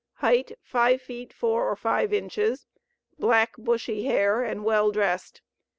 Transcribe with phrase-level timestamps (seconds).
[0.15, 2.65] Height 5 feet 4 or 5 inches;
[3.19, 5.43] black bushy hair, and well dressed.